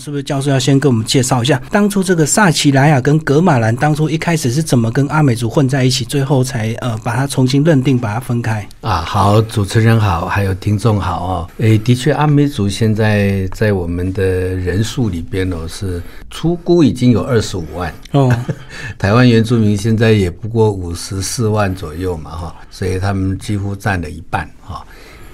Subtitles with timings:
[0.00, 8.66] 是不是教授要先跟我们介绍一下，当初这个萨奇莱雅跟格马兰当初一开始是怎么跟阿美族混在一起，最后才呃把它重新认定，把它分开？
[8.80, 11.50] 啊，好，主持人好，还有听众好哦。
[11.58, 18.34] 诶，的确，阿美族现在在我们的人数里边哦，是出估已经有二十五万哦。
[18.98, 24.82] 台湾原住民现在也不过五十四万左右嘛，哈，所以他们几乎占了一半，哈。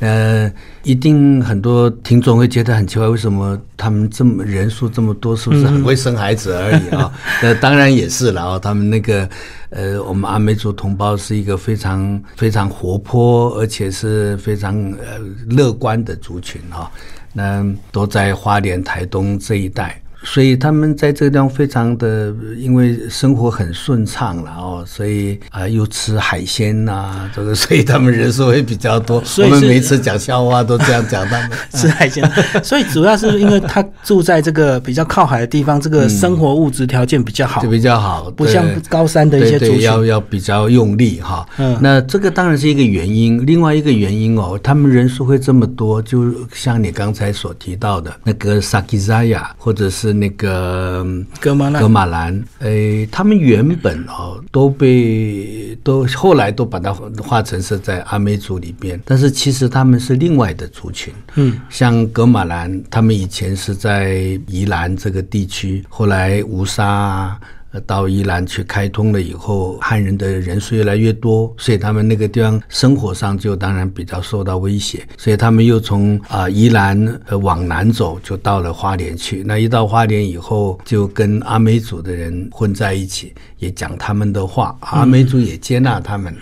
[0.01, 0.53] 呃，
[0.83, 7.11] 一定很多听众会觉得很奇怪，为什么他们这么人数这么多，是不是很会生孩子而已啊？
[7.43, 8.59] 那当然也是了啊。
[8.59, 9.29] 他们那个
[9.71, 16.91] 呃，我们阿美族同胞是一个非常非常活泼，而且是非常呃乐观的族群哈。
[17.33, 20.01] 那都在花莲、台东这一带。
[20.27, 29.23] 所以他们在这个地方非常的，因为生活很顺畅了哦，所以啊又吃海鲜呐，这个所以他们人数会比较多。
[29.39, 32.29] 我们每次讲笑话都这样讲他们 吃海鲜，
[32.63, 41.47] 所以主要是因为他住在这个比较靠海的地方，这个生活物质条件比较好，就比较好，不像高山的一些族群要要比较用力哈。
[41.59, 50.16] 嗯，那这个当然是一个原因，另外一个原因哦，他们人数会这么多，就像你刚才所提到的那个萨基扎亚或者是。
[50.19, 51.07] 那个
[51.41, 56.93] 格马兰，格马兰，诶，他们原本哦都被都后来都把它
[57.23, 61.13] 划成是在阿美族里边，但是其实他们是另外的族群。
[61.35, 67.39] 嗯，像格马兰，他们以前是在宜兰这个地区，后来乌沙。
[67.87, 79.43] 到宜兰去开通了以后，汉人的人数越来越多，所以他们那个地方生活上就当然比较受到威胁，所以他们又从啊宜兰呃往南走，就到了花莲去。
[79.45, 86.35] 那一到花莲以后，就跟阿美族的人混在一起，也讲他们的话，阿美族也接纳他们，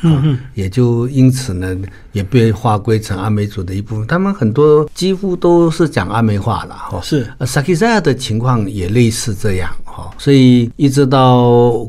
[0.55, 1.77] 也就因此呢，
[2.13, 4.07] 也被划归成阿美族的一部分。
[4.07, 7.01] 他们很多几乎都是讲阿美话了，哈。
[7.03, 9.71] 是萨克塞亚的情况也类似这样。
[10.19, 11.49] 所以一直到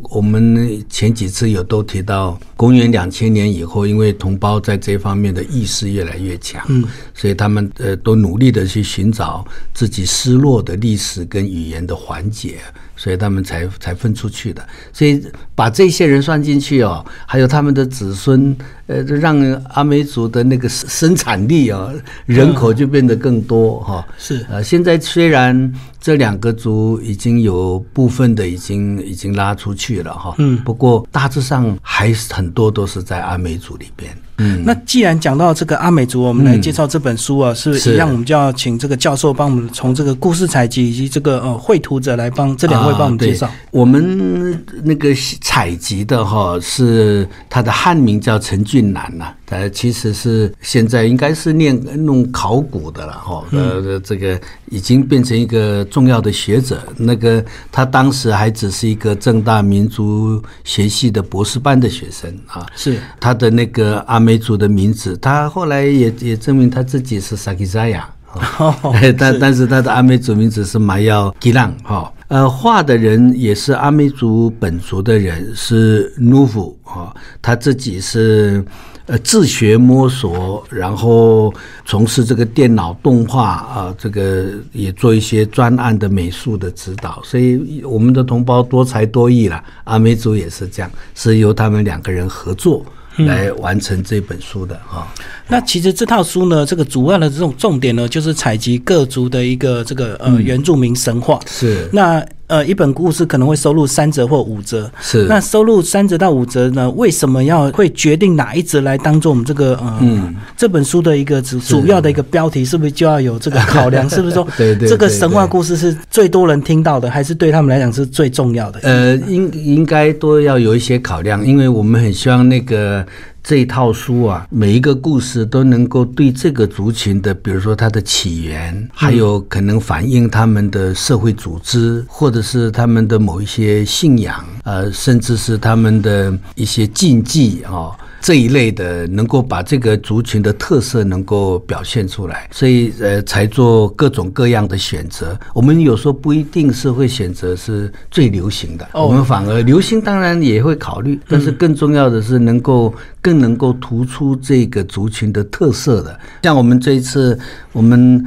[0.10, 6.84] 我们前几次有都提到，公元两千年以后，因为同胞在这方面的意识越来越强，嗯，
[7.14, 12.60] 所以他们呃都努力的去寻找自己失落的历史跟语言的缓解。
[12.98, 15.22] 所以他们才才分出去的，所以
[15.54, 18.56] 把这些人算进去哦，还有他们的子孙，
[18.88, 19.40] 呃，让
[19.74, 21.92] 阿美族的那个生产力啊，
[22.26, 24.06] 人口就变得更多哈。
[24.18, 34.16] 是呃，现在虽然这两个族已经有部分的已经已经拉出去了哈，嗯，不过大致上还是很多都是在阿美族里边。
[34.38, 43.50] 嗯，那既然讲到这个阿美族，我们来介绍这本书啊，是一样，我们就要请这个教授帮我们从这个故事采集以及这个呃绘图者来帮这两位帮我们介绍。
[43.72, 51.74] 我们那个采集的哈是他的汉名叫陈俊南呐，他其实是现在应该是念
[52.06, 54.38] 弄考古的了哈，呃，这个
[54.70, 56.84] 已经变成一个重要的学者。
[56.98, 57.42] 那个
[57.72, 64.25] 他当时还只是一个正大民族学系的博士班的学生啊，是他的那个阿。
[64.26, 68.10] 美族的名字，他后来也也证明他自己是萨克扎亚，
[69.20, 72.12] 但但是他的阿美族名字是马耀吉浪哈。
[72.28, 78.66] 呃，画的人也是阿美族本族的人，是努夫哈，他自己是
[79.06, 81.54] 呃自学摸索，然后
[81.86, 89.64] 从事这个电脑动画啊，这个也做一些专案的美术的指导，所以我们的同胞多才多艺了。
[89.84, 92.84] 阿美族也是这样，是由他们两个人合作。
[93.18, 95.08] 来完成这本书的哈。
[95.48, 101.40] 那其实这套书呢，这个主要的这种重点呢，就是采集各族的一个这个呃原住民神话。
[101.46, 101.88] 是。
[101.94, 104.90] 那呃一本故事可能会收录三折或五折。
[105.02, 105.26] 是。
[105.26, 112.64] 那收录三折到五折呢，为什么要会决定哪一折来当做我们这个呃这本书的一个主主要的一个标题？
[112.64, 114.10] 是不是就要有这个考量？
[114.10, 118.80] 是不是说 对对这个神话故事是最多人听到的，还是对他们来讲是最重要的？
[118.84, 123.06] 呃，应应该都要有一些考量，因为我们很希望那个。
[123.46, 137.92] 这一套书啊，每一个故事都能够对这个族群的，比如说它的起源，还有可能反映他们的社会组织，或者是他们的某一些信仰，呃，甚至是他们的一些禁忌啊。
[138.26, 145.40] 这一类的能够把这个族群的特色能够表现出来，所以呃才做各种各样的选择。
[145.54, 152.92] 我们有时候不一定是会选择是最流行的，我们反而流行当然也会考虑，但是更重要的是能够
[153.22, 156.20] 更能够突出这个族群的特色的。
[156.42, 157.38] 像我们这一次
[157.74, 158.26] 我们。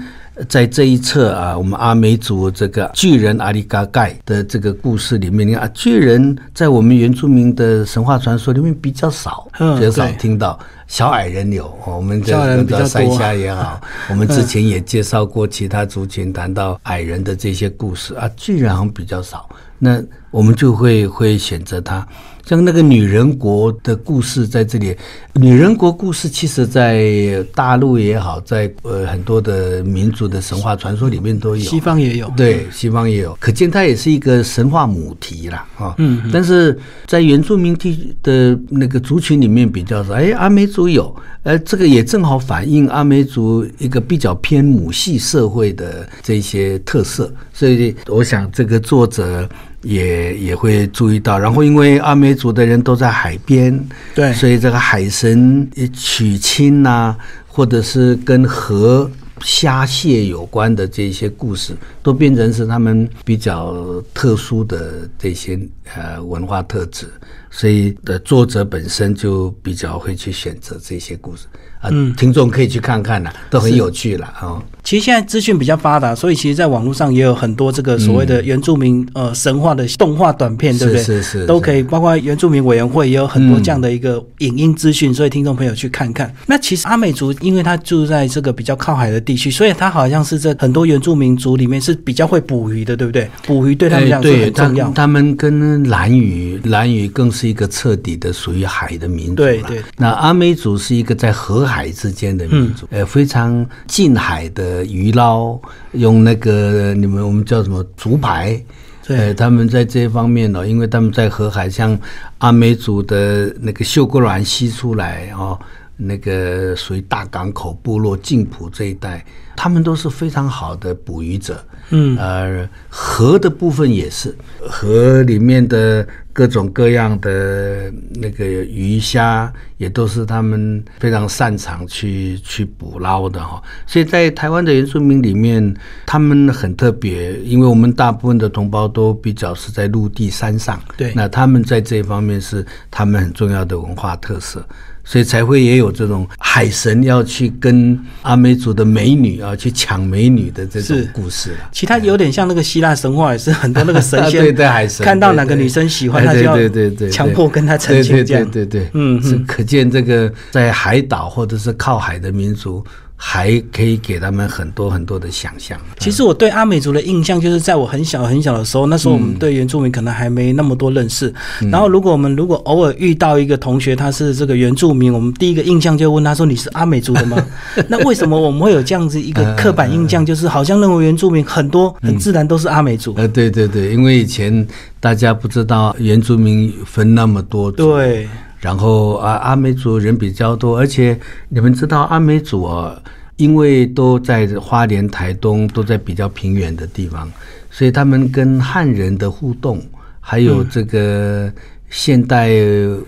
[0.48, 10.58] 在这一册啊，我们阿美族这个巨人阿里嘎盖的这个故事里面，你看啊巨人在我们原住民的神话传说里面比较少，比较少听到。
[10.86, 12.32] 小矮人有，我们这
[12.64, 19.46] 叫三虾也好，我们之前也介绍过其他族群谈到矮人的这些故事啊，巨人好像比较少，
[19.78, 22.06] 那我们就会会选择它。
[22.48, 24.96] 像那个女人国的故事在这里，
[25.34, 35.66] 女人国故事其实，在大陆也好，在呃很多的民族的神话传说里面都有，西方也有，对，西方也有，可见它也是一个神话母题啦。
[35.76, 35.94] 啊。
[35.98, 49.46] 嗯，但是在原住民地的那个族群里面比较少，哎，阿美族有，呃，这个也正好反映阿美族一个比较偏母系社会的这些特色，所以我想这个作者。
[49.82, 53.78] 也也会注意到，然后因为阿美族的人都在海边，
[54.14, 57.14] 对，所以这个海神娶亲呐，
[57.46, 59.08] 或者是跟河
[59.40, 65.58] 虾蟹有关的这些故事，都变成是他们比较特殊的这些
[65.94, 67.06] 呃文化特质，
[67.48, 71.46] 所以的作者本身就比较会去选择这些故事。
[71.80, 74.60] 啊，听众可以去看看呐，都很有趣了啊。
[74.88, 81.02] 其实现在资讯比较发达，所以其实，在网络上也有很多这个所谓的原住民呃神话的动画短片，对不对？
[81.02, 81.82] 是是，都可以。
[81.82, 86.34] 包括原住民委员会也有很多这样的一个影音资讯，所以听众朋友去看看。
[86.46, 93.28] 那其实阿美族，因为他住在这个比较靠海的地区，所以他好像是这很多原住民族里面是比较会捕鱼的，对不对？
[93.46, 94.90] 捕鱼对他们来说很重要。
[94.92, 99.34] 他们跟蓝屿，蓝屿更是一个彻底的属于海的民族。
[99.34, 99.82] 对对。
[99.98, 101.58] 那阿美族是一个在河。
[101.68, 105.58] 海之间的民族，呃，非常近海的鱼捞，
[105.92, 108.62] 用那个你们我们叫什么竹排，
[109.06, 111.98] 对，他们在这方面呢，因为他们在河海，像
[112.38, 115.58] 阿美族的那个秀姑峦吸出来哦，
[116.00, 119.24] 那个属于大港口部落晋浦这一带，
[119.56, 121.62] 他们都是非常好的捕鱼者。
[121.90, 133.60] 嗯，呃，河的部分也是，河里面的各种各样的那个鱼虾，也都是他们非常擅长去去捕捞的哈。
[133.86, 135.74] 所以在台湾的原住民里面，
[136.04, 144.62] 他们很特别，因为我们大部分的同胞都比较是在陆地山上，对，那他们在这一方面是他们很重要的文化特色。
[145.08, 151.56] 所以才会也有这种海神要去跟阿美族的美女啊去抢美女的这种故事了。
[151.72, 158.44] 其他有点像那个希腊神话，也是很多那个神仙对对海神看到哪个女生喜欢，他就要对对对强迫跟他成亲这样。
[158.50, 162.84] 对对对，嗯，是可见这个在海岛或者是靠海的民族。
[163.20, 165.76] 还可以给他们很多很多的想象。
[165.98, 171.34] 其实我对阿美族的印象，就是在我很小很小的时候，那时候我们对原住民可能还没那么多认识。
[171.70, 177.44] 然后，如果我们如果偶尔遇到一个同学，他是这个原住民，我们第一个印象就问他说：“你是阿美族的吗？”
[177.88, 183.14] 那为什么我们会有这样子一个刻板印象，就是好像认为原住民很多很自然都是阿美族？
[183.16, 184.64] 呃，对对对，因为以前
[185.00, 188.28] 大家不知道原住民分那么多对。
[188.60, 191.18] 然后啊，阿美族人比较多，而且
[191.48, 193.00] 你们知道阿美族啊，
[193.36, 197.30] 因为都在花莲、台东，都在比较平原的地方，
[197.70, 199.80] 所以他们跟汉人的互动，
[200.18, 201.52] 还有这个
[201.88, 202.50] 现代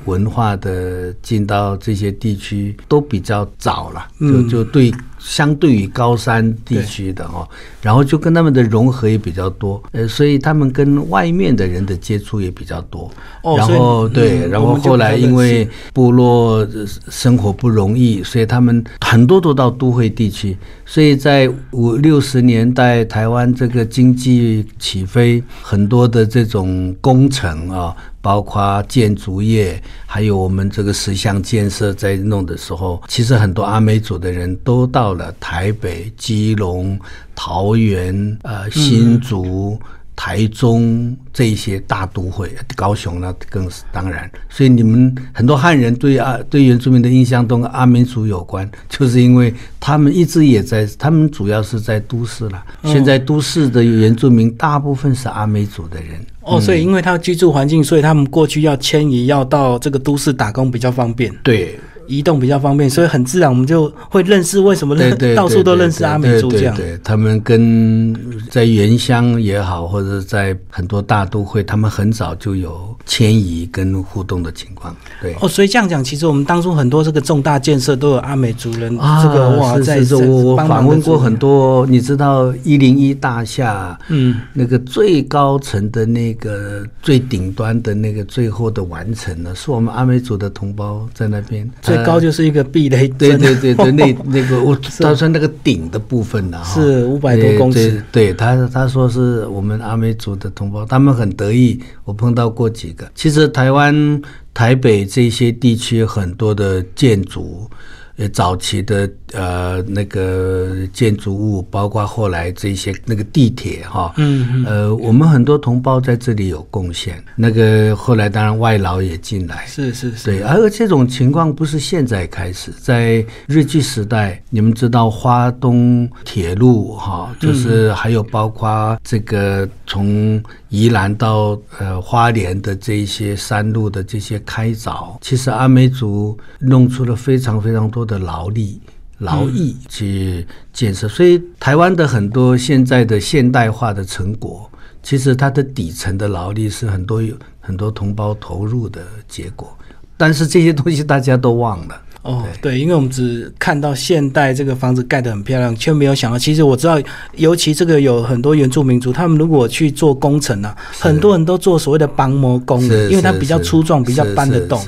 [0.04, 4.92] 文化的进到这些地区，都比较早了，就就对。
[5.20, 7.46] 相对于高山地区的哦，
[7.82, 13.10] 然后就跟他们的融合也比较多，呃，所以他们跟外面的人的接触也比较多。
[13.42, 16.66] 哦，然后对，然后后来因为部落
[17.10, 20.56] 生活不容易，所以他们很多都到都会地区。
[20.86, 35.09] 所以在五六十年代，台湾这个经济起飞，很多的这种工程啊，包括建筑业，还有我们这个石像建设在弄的时候，其实很多阿美族的人都到。
[35.10, 36.96] 到了台北、基隆、
[37.34, 39.76] 桃园、呃新竹、
[40.14, 44.30] 台中这些大都会，高雄呢更是当然。
[44.48, 52.62] 所以你们很多汉人对啊对原住民的印象都跟阿美族有关， 就是因为他们一直也在，他们主要是在都市了。
[52.84, 56.24] 现在都市的原住民大部分是阿美族的人。
[56.42, 61.34] 哦，所以因为他居住环境，所以他们过去要迁移，要到这个都市打工比较方便。
[61.42, 61.76] 对。
[62.10, 66.76] 移动比较方便，所以很自然我们就会认识为什么认到处都认识阿美族这样。
[66.76, 68.14] 对他们跟
[68.50, 74.94] 在原乡也好，或者在很多大都会，他们很早就有迁移跟互动的情况。
[75.22, 78.90] 对哦，所以这样讲，其实我们当初很多这个重大建设都有阿美族人
[79.22, 104.20] 这个哇，在是我我访问过很多，你知道一零一大厦，嗯，那个最高层的那个最顶端的那个最后的完成呢，是我们阿美族的同胞在那边，最高就是一个壁垒，对对对对，那那个我 他说那个顶的部分呢，是五百多公尺，对他他说是我们阿美族的同胞，他们很得意，我碰到过几个，其实台湾。
[104.52, 107.70] 台北这些地区很多的建筑。
[108.20, 117.22] 呃，早期的呃那个建筑物，包括后来这些那个地铁哈，嗯，呃，我们很多同胞在这里有贡献。
[117.34, 120.42] 那个后来当然外劳也进来，是是是，对。
[120.42, 130.38] 而这种情况不是现在开始，在日据时代，你们知道花东铁路哈，就是还有包括这个从
[130.70, 138.00] 宜兰到呃花莲的这些山路的这些开凿，其实阿美族弄出了非常非常多。
[138.10, 138.80] 的劳力、
[139.18, 144.68] 劳役去建设，所以台湾的很多现在的现代化的成果，
[145.00, 149.76] 其实它的底层的劳力是很多有很多同胞投入的结果，
[150.16, 152.02] 但是这些东西大家都忘了。
[152.22, 157.00] 哦，对，因为我们只看到现代这个房子盖得很漂亮，却没有想到，其实我知道，
[157.36, 164.78] 尤其这个有很多原住民族，他们如果去做工程呢，很多人都做所谓的帮模工，因为它比较粗壮，比较搬得动。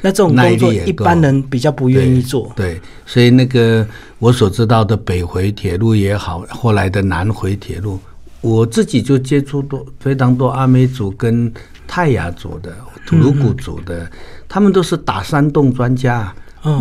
[0.00, 2.50] 那这种工作一般人比较不愿意做。
[2.56, 3.86] 对，所以那个
[4.18, 8.00] 我所知道的北回铁路也好，后来的南回铁路，
[8.40, 11.52] 我自己就接触多非常多阿美族跟
[11.86, 12.74] 泰雅族的、
[13.06, 14.10] 土鲁古族的，
[14.48, 16.34] 他们都是打山洞专家。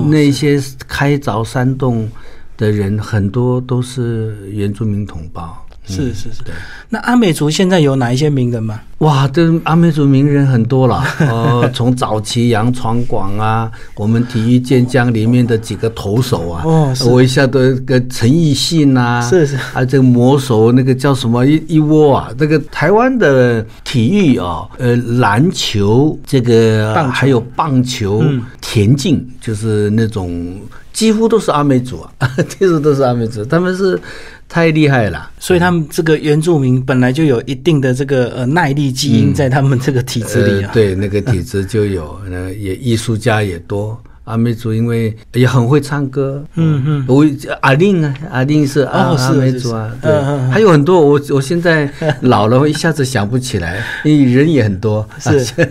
[0.09, 2.09] 那些开凿山洞
[2.55, 5.66] 的人，很多都是原住民同胞。
[5.87, 6.41] 是是是，
[6.89, 8.79] 那阿美族现在有哪一些名人吗？
[8.99, 11.03] 哇，这阿美族名人很多了。
[11.19, 28.23] 呃， 从早期杨传广啊，我们体育健将里面的几个投手啊，哦，我一下都跟陈奕迅呐，是是，啊，这个魔手那个叫什么一一窝啊，这个台湾的体育啊，呃，篮球这个还有棒球、
[28.61, 30.59] 田径，就是那种
[30.91, 33.99] 几乎都是阿美族啊， 几乎都是阿美族，他们是。
[34.49, 40.71] 太厉害了，所以他们这个原住民本来就有一定的这个呃耐力基因在他们这个体质里啊。
[40.73, 43.99] 对，那个体质就有， 呃，也艺术家也多。
[44.23, 47.25] 阿美族因为也很会唱歌，嗯嗯，我
[47.61, 50.11] 阿令啊，阿令是阿阿美族啊，对，
[50.51, 51.89] 还有很多，我我现在
[52.19, 55.69] 老了，一下子想不起来，因为人也很多， 是，对。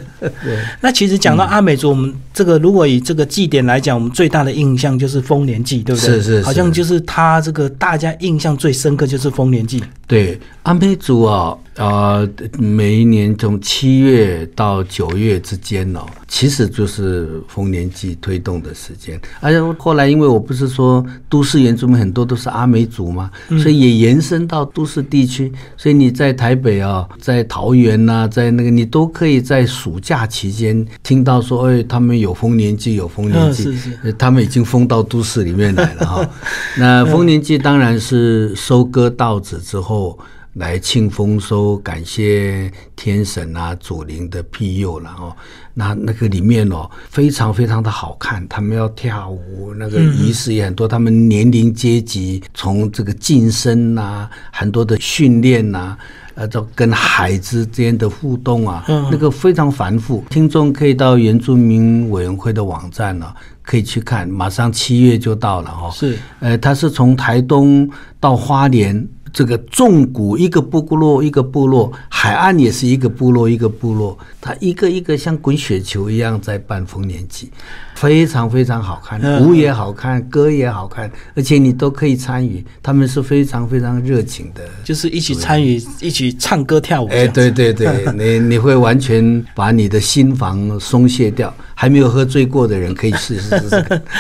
[0.81, 6.21] 那其实讲到阿美族，我们这个如果以这个祭典来讲，我们最大的印象就是丰年祭，对不对？
[6.21, 9.83] 是是，好像就是他这个大家印象最深刻就是丰年祭。
[10.07, 11.57] 对，阿美族啊。
[11.77, 12.27] 呃，
[12.59, 19.21] 每一年从七月到九月之间哦，其实就是丰年祭推动的时间。
[19.41, 23.31] 而且后来，因为我不是说都市原住民很多都是阿美族嘛，
[23.63, 25.53] 所以也延伸到都市地区。
[25.77, 33.77] 所以你在台北啊，在桃园呐，在那个你都可以在暑假期间听到说，哎，他们有丰年祭，有丰年祭，
[34.17, 36.31] 他们已经封到都市里面来了哈。
[36.79, 40.17] 那丰年祭当然是收割稻子之后。
[40.57, 45.37] 来庆丰收，感谢天神啊、祖灵的庇佑了哦。
[45.75, 48.49] 那那个里面哦，非常非常的好看。
[48.49, 50.89] 他们要跳舞，那个仪式也很多。
[50.89, 55.95] 他们年龄阶级从这个晋升呐，很多的训练呐，
[56.37, 60.25] 呃，就跟孩子之间的互动啊，那个非常繁复。
[60.31, 63.26] 听众可以到原住民委员会的网站呢，
[63.62, 64.28] 可以去看。
[64.28, 65.90] 马上七月就到了哦。
[65.93, 67.90] 是，呃，他是从台东
[68.21, 69.05] 到花莲。
[69.37, 77.50] 这个纵谷一个部落一个部落，海岸也是一个部落一个部落，它一个一个像滚雪球一样在办丰年祭。
[77.97, 82.64] 非常非常好看，舞也好看，歌也好看，而且你都可以参与。
[82.83, 87.09] 他们是非常非常热情的，就是一起参与，一起唱歌跳舞。
[87.09, 91.52] 哎，对对对， 你你会完全把你的心房松懈掉。
[91.78, 93.54] 还没有喝醉过的人可以试试。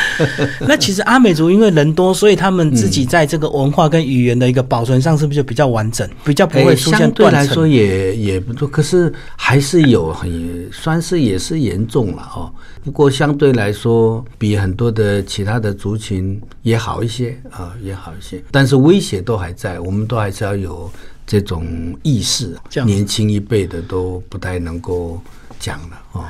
[0.68, 7.40] 那其实阿美族因为人多，所以他们自己在这个文化跟语言的一个保存上，是不是就比较完整，比较不会出现断层？
[7.40, 12.52] 来说也也不错，可是还是有很算是也是严重了哦。
[12.84, 18.42] 不过相对来说，比很多的其他的族群也好一些啊，也好一些。
[18.50, 20.90] 但是威胁都还在，我们都还是要有
[21.26, 21.66] 这种
[22.02, 25.18] 意识，年轻一辈的都不太能够
[25.58, 26.24] 讲了哦。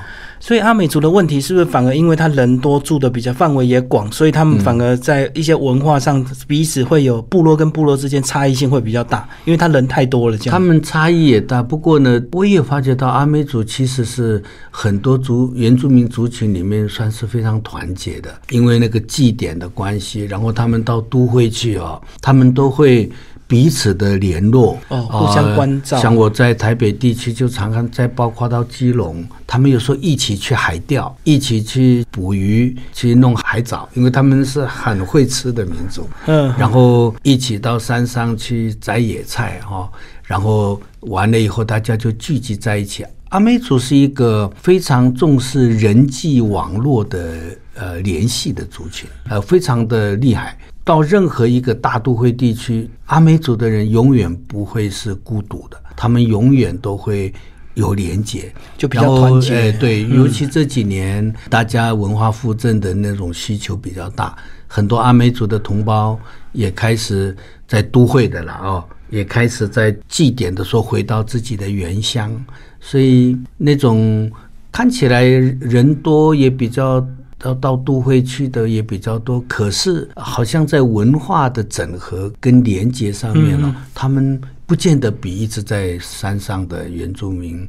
[0.47, 10.39] 所以阿美族的问题是不是反而因为他人多住的比较范围也广，所以他们反而在一些文化上彼此会有部落跟部落之间差异性会比较大，因为他人太多了。
[10.39, 11.61] 这样他们差异也大。
[11.61, 23.11] 不过呢，我也发觉到阿美族其实是很多族原住民族群里面算是非常团结的，因为那个祭典的关系，然后他们到都会去哦，他们都会。
[23.49, 25.99] 彼此的联络，哦，互相关照。
[25.99, 36.09] 像我在台北地区，就常常在包括到基隆，他们有时候一起去海钓，一起去捕鱼，去弄海藻，因为他们是很会吃的民族。
[36.27, 39.89] 嗯，然后一起到山上去摘野菜，哈，
[40.25, 43.05] 然后完了以后，大家就聚集在一起。
[43.29, 47.35] 阿美族是一个非常重视人际网络的
[47.75, 50.57] 呃联系的族群，呃，非常的厉害。
[50.87, 57.35] 到任何一个大都会地区，阿美族的人永远不会是孤独的，他们永远都会
[57.75, 59.73] 有连结，就比较团结。
[59.73, 64.37] 对，尤其这几年大家文化复振的那种需求比较大，
[64.69, 66.17] 很多阿美族的同胞
[66.53, 72.33] 也开始在都会的了哦，也开始在祭典的时候回到自己的原乡，
[72.81, 74.31] 所以那种
[74.71, 77.05] 看起来人多也比较。
[77.39, 87.69] 到到都会去的也比较多，可是好像在文化的整合跟连接上面呢，他们不见得比一直在山上的原住民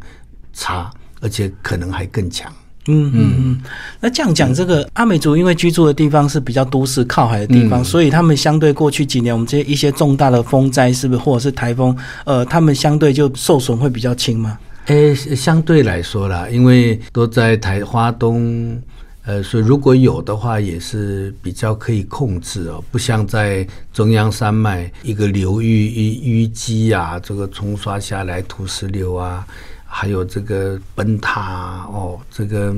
[0.53, 2.51] 差，而且可能还更强。
[2.87, 3.61] 嗯嗯嗯。
[3.99, 11.93] 那这样讲，这个阿美族因为居住的地方是比较都市靠海的地方，所以他们相对过去几年我们这些一些重大的风灾，是不是或者是台风，
[12.23, 14.57] 呃，他们相对就受损会比较轻吗？
[14.85, 18.81] 诶，相对来说啦，因为都在台花东。
[19.27, 29.45] 呃，所以如果有的话，也是比较可以控制哦，不像在中央山脉一个流域淤淤积啊，这个冲刷下来土石流啊，
[29.85, 32.73] 还有这个崩塌哦，这个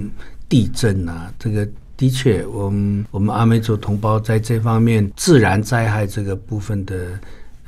[0.49, 6.95] 地震啊，这个的确，我们我们阿美族同胞在这方面自然灾害这个部分的。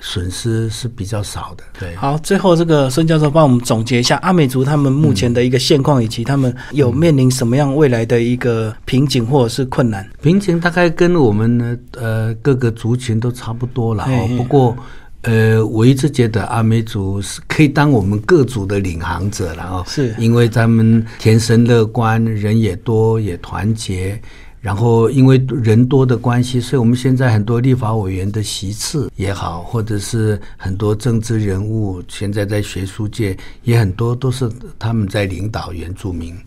[0.03, 1.96] 损失是比较少的，对。
[1.96, 10.05] 好，最后这个孙教授帮我们总结一下阿美族他们目前的一个现况，以及他们有面临什么样未来的一个瓶颈或者是困难。
[10.22, 14.27] 瓶颈大概跟我们呢呃各个族群都差不多了哦。
[14.36, 14.75] 不过
[15.22, 24.20] 呃，我一直觉得阿美族是可以当我们各族的领航者了哦，是因为他们天生乐观，人也多，也团结。
[24.61, 36.37] 然后因为人多的关系，所以我们现在很多立法委员的席次也好，或者是很多政治人物，现在在学术界也很多都是他们在领导原住民，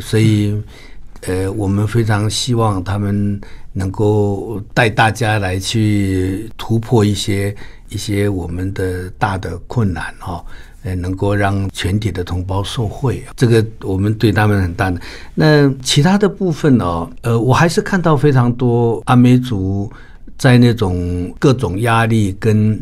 [0.00, 0.56] 所以，
[1.22, 3.40] 呃，我们非常希望他们
[3.72, 7.52] 能够带大家来去突破一些
[7.88, 10.44] 一些我们的大的困难哈。
[10.86, 15.00] 呃，能够让全体的同胞受惠，这个我们对他们很大的。
[15.34, 17.10] 那其他的部分呢？
[17.22, 19.90] 呃，我还是看到非常多阿美族
[20.38, 22.80] 在那种各种压力跟。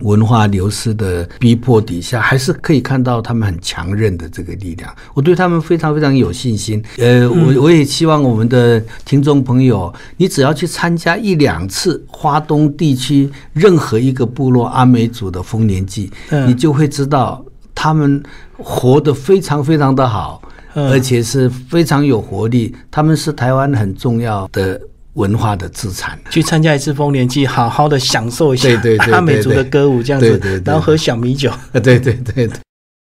[0.00, 4.94] 文化流失的逼迫底下，还是可以看到他们很强韧的这个力量。
[5.14, 6.82] 我对他们非常非常有信心。
[6.98, 16.10] 呃，我我也希望我们的听众朋友，你只要去参加一两次华东地区任何一个部落阿美族的丰年祭，
[16.46, 18.22] 你就会知道他们
[18.58, 20.42] 活得非常非常的好，
[20.74, 22.74] 而且是非常有活力。
[22.90, 24.80] 他们是台湾很重要的。
[25.16, 28.68] 文化的资产，去参加一次丰年祭，好好的享受一下
[29.12, 31.52] 阿美族的歌舞，这样子，然后喝小米酒。
[31.72, 32.50] 对对对对。